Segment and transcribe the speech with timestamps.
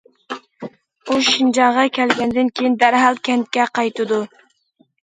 [1.09, 4.25] ئۇ شىنجاڭغا كەلگەندىن كېيىن دەرھال كەنتكە قايتىدۇ.